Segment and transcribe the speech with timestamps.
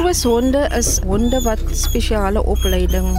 [0.00, 3.18] Trooshonde is honde wat spesiale opleiding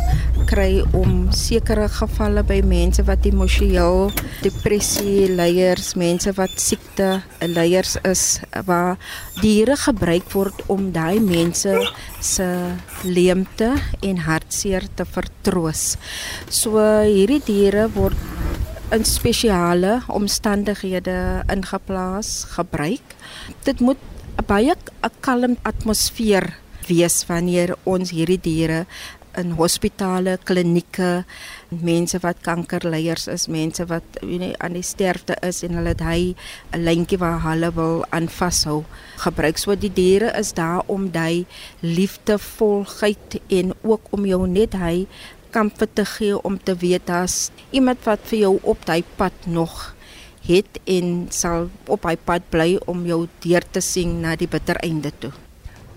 [0.49, 4.07] kry om sekere gevalle by mense wat emosioneel
[4.41, 7.09] depressie leiers, mense wat siekte
[7.45, 8.23] leiers is
[8.65, 8.97] waar
[9.43, 11.75] diere gebruik word om daai mense
[12.17, 12.47] se
[13.05, 13.69] leemte
[14.01, 15.83] en hartseer te vertroos.
[16.49, 18.17] So hierdie diere word
[18.89, 23.15] in spesiale omstandighede ingeplaas, gebruik.
[23.69, 24.01] Dit moet
[24.49, 26.49] baie 'n kalm atmosfeer
[26.91, 28.85] wees wanneer ons hierdie diere
[29.39, 31.23] in hospitale, klinieke,
[31.71, 36.03] mense wat kankerleiers is, mense wat weet nie aan die sterfte is en hulle het
[36.03, 36.35] hy
[36.75, 38.83] 'n lyntjie waar hulle wil aan vashou
[39.23, 39.57] gebruik.
[39.57, 41.45] So die diere is daar om jy
[41.81, 45.07] liefdevolheid en ook om jou net hy
[45.51, 49.95] kampe te gee om te weet as iemand wat vir jou op daai pad nog
[50.47, 54.75] het en sal op hy pad bly om jou deur te sien na die bitter
[54.75, 55.31] einde toe.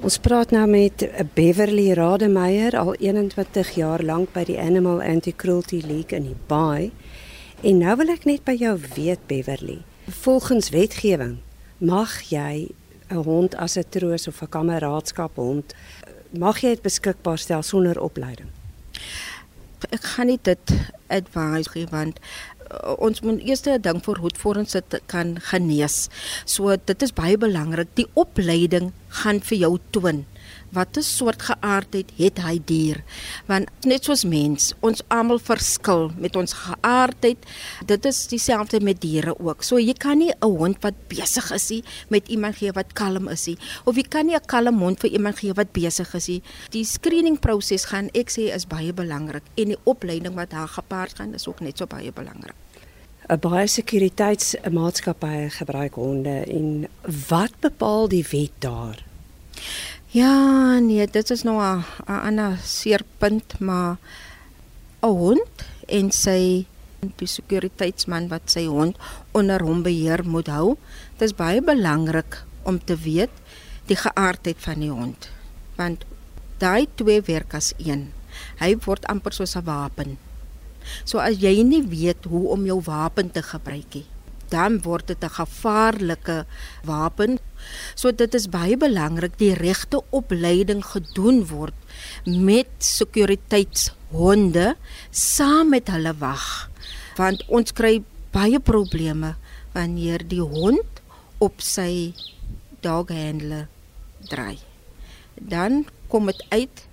[0.03, 6.17] Ons praat nou met Beverly Rademeier al 21 jaar lank by die Animal Anti-Cruelty League
[6.17, 6.91] in die Baai.
[7.63, 9.79] En nou wil ek net by jou weet Beverly,
[10.25, 11.39] volgens wetgewing
[11.79, 12.75] mag jy
[13.09, 15.75] 'n hond as 'n troos of 'n kameraadskap hond
[16.31, 18.51] mag jy dit beskikbaar stel sonder opleiding.
[19.91, 20.73] Ek gaan nie dit
[21.07, 22.19] advise gee want
[22.99, 26.09] ons moet eers 'n ding vir hoe voor ons dit kan genees.
[26.45, 27.89] So dit is baie belangrik.
[27.95, 30.25] Die opleiding gaan vir jou toon
[30.75, 33.03] watter soort geaardheid het hy dier?
[33.47, 37.47] Want net soos mens ons almal verskil met ons geaardheid
[37.87, 39.63] dit is dieselfde met diere ook.
[39.63, 43.29] So jy kan nie 'n hond wat besig is nie met iemand gee wat kalm
[43.29, 43.59] is nie.
[43.85, 46.43] Of jy kan nie 'n kalm hond vir iemand gee wat besig is nie.
[46.71, 51.17] Die screening proses gaan ek sê is baie belangrik en die opleiding wat daar gepaard
[51.17, 52.55] gaan is ook net so baie belangrik
[53.25, 56.89] 'n baie sekuriteitsmaatskappye gebruik honde en
[57.29, 59.01] wat bepaal die wet daar?
[60.15, 63.97] Ja, nee, dit is nou 'n ander seerpunt, maar
[65.03, 66.67] 'n hond en sy
[67.17, 68.97] die sekuriteitsman wat sy hond
[69.33, 70.77] onder hom beheer moet hou.
[71.19, 73.31] Dit is baie belangrik om te weet
[73.87, 75.31] die geaardheid van die hond.
[75.75, 76.05] Want
[76.59, 78.13] daai twee werk as een.
[78.59, 80.19] Hy word amper soos 'n wapen.
[81.05, 84.07] So as jy nie weet hoe om jou wapen te gebruik nie,
[84.55, 86.47] dan word dit 'n gevaarlike
[86.85, 87.39] wapen.
[87.95, 91.75] So dit is baie belangrik die regte opleiding gedoen word
[92.27, 94.77] met sekuriteitshonde
[95.11, 96.71] saam met hulle wag.
[97.17, 99.37] Want ons kry baie probleme
[99.73, 101.03] wanneer die hond
[101.39, 102.15] op sy
[102.81, 103.69] dog handler
[104.29, 104.59] draai.
[105.35, 106.87] Dan kom dit uit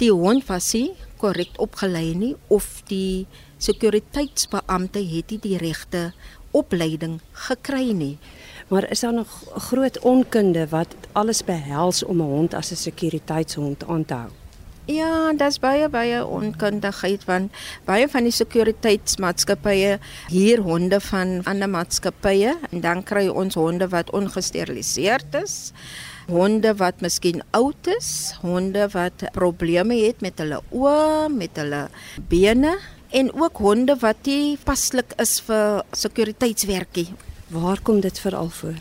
[0.00, 3.26] die hond was nie korrek opgelei nie of die
[3.60, 6.10] sekuriteitsbeampte het nie die regte
[6.50, 8.18] opleiding gekry nie.
[8.68, 13.86] Maar is daar nog groot onkunde wat alles behels om 'n hond as 'n sekuriteitshond
[13.86, 14.30] aan te hou?
[14.84, 17.52] Ja, dis baie baie onkundigheid want
[17.84, 24.10] baie van die sekuriteitsmaatskappye hier honde van ander maatskappye en dan kry ons honde wat
[24.10, 25.72] ongesteriliseerd is
[26.30, 31.86] honde wat miskien oud is, honde wat probleme het met hulle oë, met hulle
[32.30, 32.76] bene
[33.10, 37.08] en ook honde wat nie paslik is vir sekuriteitswerkie.
[37.50, 38.78] Waar kom dit veral voor?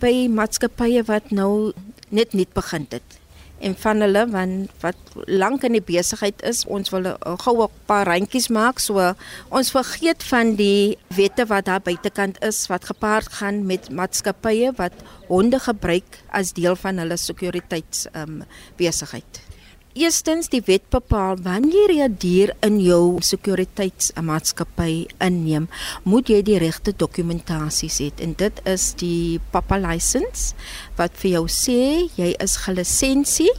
[0.00, 1.72] By maatskappye wat nou
[2.10, 3.20] net net begin het
[3.60, 4.96] en van hulle want wat
[5.28, 7.10] lank in die besigheid is, ons wil
[7.44, 9.14] gou 'n paar randjies maak so
[9.50, 14.92] ons vergeet van die wette wat daar buitekant is wat gepaard gaan met maatskappye wat
[15.28, 18.42] honde gebruik as deel van hulle sekuriteits um,
[18.76, 19.49] besigheid.
[19.98, 25.66] Eerstens die wet bepaal wanneer jy 'n dier in jou sekuriteitsmaatskappy inneem,
[26.04, 30.54] moet jy die regte dokumentasie hê en dit is die papa license
[30.96, 33.50] wat vir jou sê jy is gelisensie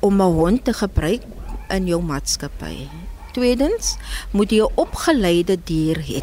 [0.00, 1.22] om 'n hond te gebruik
[1.70, 2.88] in jou maatskappy.
[3.32, 3.96] Tweedens
[4.30, 6.22] moet jy 'n opgeleide dier hê.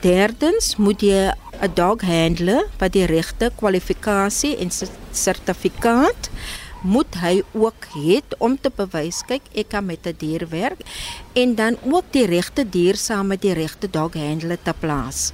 [0.00, 1.30] Derdens moet jy
[1.60, 4.70] 'n dog handler wat die regte kwalifikasie en
[5.12, 6.30] sertifikaat
[6.86, 10.80] moet hy ook het om te bewys kyk ek kan met 'n die dier werk
[11.34, 15.32] en dan ook die regte dier saam met die regte dog handler te plaas.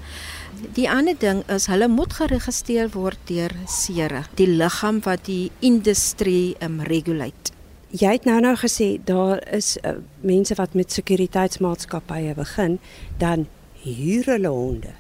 [0.75, 6.55] Die ander ding is hulle moet geregistreer word deur SERE, die liggaam wat die industrie
[6.63, 7.53] um, regulate.
[7.91, 12.79] Jy het nou nou gesê daar is uh, mense wat met sekuriteitsmaatskappye begin,
[13.19, 13.47] dan
[13.83, 14.95] huur hulle honde.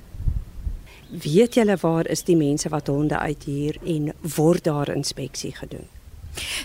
[1.12, 5.88] Weet julle waar is die mense wat honde uithuur en word daar inspeksie gedoen?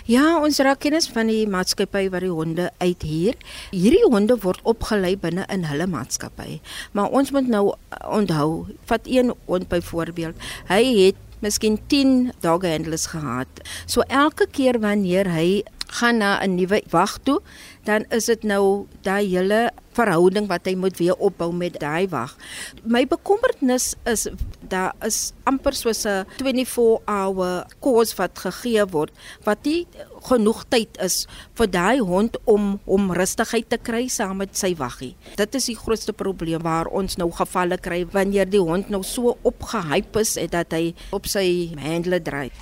[0.08, 3.36] Ja, ons raak kennis van die maatskappy wat die honde uithuur.
[3.74, 6.60] Hierdie honde word opgelei binne in hulle maatskappy.
[6.96, 7.64] Maar ons moet nou
[8.08, 10.36] onthou, vat een hond byvoorbeeld.
[10.72, 13.60] Hy het miskien 10 dog handlers gehad.
[13.86, 15.62] So elke keer wanneer hy
[16.00, 17.40] gaan na 'n nuwe wag toe,
[17.84, 22.36] dan is dit nou daai hele verhouding wat hy moet weer opbou met daai wag.
[22.84, 24.28] My bekommernis is
[24.68, 29.12] daar is amper soos 'n 24 hour course wat gegee word
[29.44, 29.86] wat nie
[30.28, 31.26] genoeg tyd is
[31.58, 35.14] vir daai hond om om rustigheid te kry saam met sy waggie.
[35.36, 39.36] Dit is die grootste probleem waar ons nou gevalle kry wanneer die hond nou so
[39.42, 42.52] opgehype is dat hy op sy handle dryf.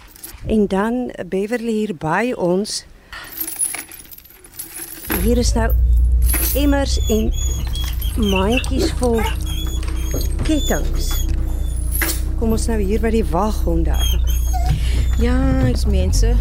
[0.46, 2.84] En dan Beverly hier by ons
[5.22, 5.70] hier is nou
[6.56, 7.28] emmers en
[8.16, 9.20] mandjies vol
[10.46, 11.04] kettinge.
[12.40, 13.96] Kom ons nou hier by die waghonde.
[15.20, 16.34] Ja, dis mense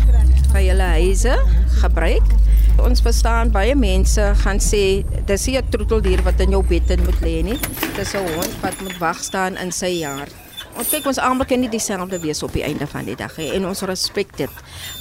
[0.54, 1.36] by hulle huise
[1.82, 2.34] gebruik.
[2.84, 7.22] Ons verstaan baie mense gaan sê dis 'n troeteldier wat in jou bed in moet
[7.22, 7.60] lê nie.
[7.96, 10.28] Dis 'n hond wat moet wag staan in sy jaar.
[10.76, 13.48] Ons kyk ons almal kan nie dieselfde wees op die einde van die dag nie
[13.56, 14.58] en ons respek dit.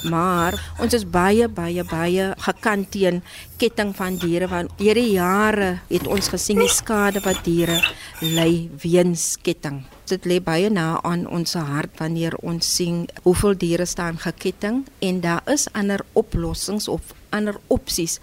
[0.07, 3.19] Maar ons is baie baie baie gekant teen
[3.59, 7.81] ketting van diere want deur die jare het ons gesien die skade wat diere
[8.23, 9.81] ly weens ketting.
[10.07, 15.21] Dit lê baie na aan ons hart wanneer ons sien hoeveel diere staan geketting en
[15.27, 18.21] daar is ander oplossings of ander opsies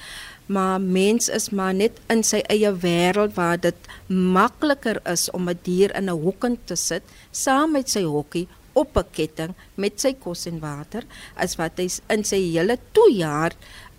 [0.55, 5.59] maar mens is maar net in sy eie wêreld waar dit makliker is om 'n
[5.69, 10.13] dier in 'n hok te sit saam met sy hokkie op 'n ketting met sy
[10.13, 11.05] kos en water
[11.37, 13.53] as wat hy in sy hele 2 jaar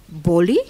[0.07, 0.65] bollie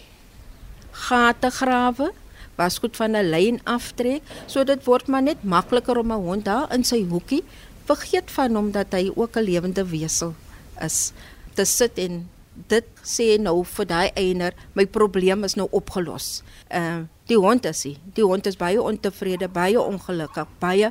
[0.92, 2.12] gate grawe
[2.56, 4.22] was goed van 'n lyn aftrek.
[4.48, 7.44] So dit word maar net makliker om 'n hond daar in sy hoekie
[7.86, 10.36] vergeet van hom dat hy ook 'n lewende wesel
[10.82, 11.12] is
[11.54, 12.30] te sit en
[12.70, 16.44] dit sê nou vir daai eienaar my probleem is nou opgelos.
[16.70, 17.94] Ehm uh, die hond is hy.
[18.18, 20.90] Die hond is baie ontevrede, baie ongelukkig, baie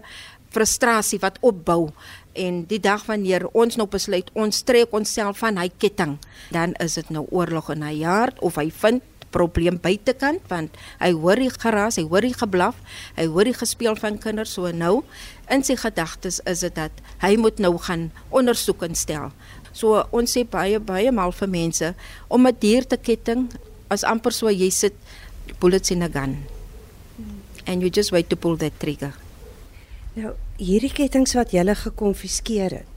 [0.52, 1.90] frustrasie wat opbou
[2.32, 6.18] en die dag wanneer ons nou besluit ons trek onsself van hy ketting,
[6.52, 11.10] dan is dit nou oorlog in hy hart of hy vind probleem buitekant want hy
[11.16, 12.76] hoor die geraas, hy hoor die geblaf,
[13.16, 15.00] hy hoor die gespeel van kinders so nou
[15.52, 19.32] in sy gedagtes is dit dat hy moet nou gaan ondersoek instel.
[19.72, 21.94] So ons sê baie baie maal vir mense
[22.28, 23.50] om 'n dier te ketting
[23.90, 24.94] as amper so jy sit
[25.60, 26.36] bullets in 'n gun.
[27.66, 29.14] And you just wait to pull that trigger.
[30.14, 32.92] Nou, hierdie kettinge wat jy gele gekonfiskeer het.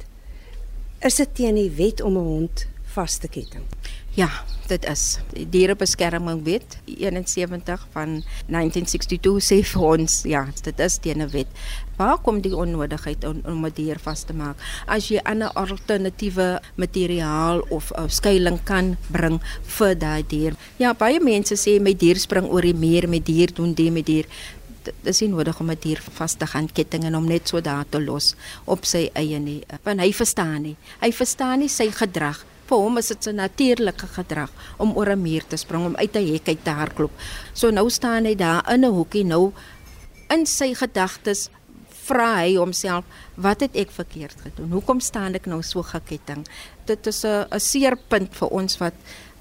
[1.06, 3.64] Is dit teen die wet om 'n hond vas te ketting?
[4.16, 4.30] Ja,
[4.68, 5.20] dit is.
[5.34, 11.48] Die dierebeskermingwet 71 van 1962 sê vir ons, ja, dit is teen 'n wet.
[11.98, 14.58] Waar kom die onnodigheid om, om 'n dier vas te maak?
[14.88, 20.54] As jy 'n alternatiewe materiaal of 'n skuilings kan bring vir daai dier.
[20.78, 24.06] Ja, baie mense sê my dier spring oor die muur, my dier doen dit met
[24.06, 24.26] dier
[24.84, 27.86] dit is nodig om 'n dier vas te gaan ketting en om net so daar
[27.90, 29.64] te los op sy eie nie.
[29.84, 30.76] Want hy verstaan nie.
[31.02, 35.22] Hy verstaan nie sy gedrag vir hom is dit 'n natuurlike gedrag om oor 'n
[35.22, 37.12] muur te spring, om uit 'n hek uit te hardloop.
[37.54, 39.54] So nou staan hy daar in 'n hoekie nou
[40.30, 41.50] in sy gedagtes
[42.06, 43.06] vra hy homself,
[43.36, 44.72] wat het ek verkeerd gedoen?
[44.76, 46.46] Hoekom staan ek nou so geketting?
[46.86, 48.94] Dit is 'n 'n seerpunt vir ons wat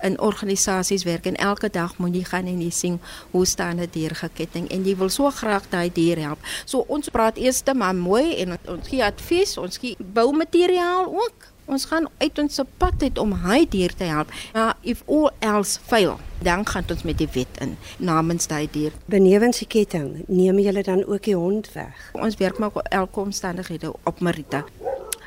[0.02, 3.00] in organisasies werk en elke dag moet jy gaan en jy sien
[3.30, 6.38] hoe staan 'n dier geketting en jy wil so graag daai dier help.
[6.64, 11.53] So ons praat eers te maar mooi en ons gee advies, ons gee boumateriaal ook.
[11.64, 14.32] Ons gaan uit ons pad uit om hy dier te help.
[14.52, 18.92] Maar if all else fail, dan gaan ons met die wet in namens daai dier.
[19.08, 22.10] Benewens die ketting, neem julle dan ook die hond weg.
[22.12, 24.64] Ons werk maar elke omstandighede op Marita.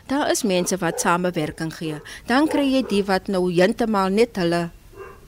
[0.07, 1.97] Daar is mense wat samewerking gee.
[2.29, 4.69] Dan kry jy die wat nou heeltemal net hulle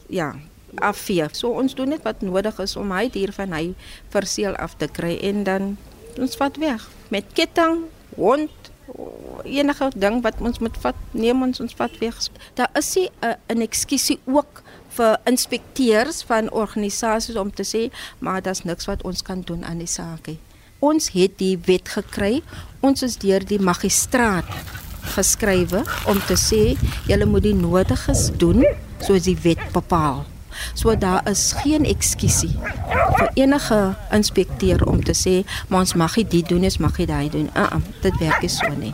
[0.08, 0.36] ja,
[0.76, 1.26] afvee.
[1.34, 3.66] So ons doen net wat nodig is om hy dier van hy
[4.14, 5.76] verseel af te kry en dan
[6.20, 8.54] ons vat weg met ketting, hond
[9.44, 12.18] enige ding wat ons moet vat, neem ons ons vat weg.
[12.56, 13.10] Daar is 'n
[13.48, 19.22] 'n ekskuusie ook vir inspekteurs van organisasies om te sê, maar daar's niks wat ons
[19.22, 20.40] kan doen aan die saak nie.
[20.80, 22.42] Ons het die wet gekry.
[22.80, 24.48] Ons is deur die magistraat
[25.16, 26.78] geskrywe om te sê
[27.08, 28.66] julle moet die nodiges doen
[29.00, 30.26] soos die wet bepaal.
[30.74, 32.56] So daar is geen ekskuusie
[33.18, 37.08] vir enige inspekteur om te sê maar ons mag nie dit doen, ons mag nie
[37.08, 37.50] daai doen.
[37.56, 38.94] Uh -uh, dit werk nie so nie.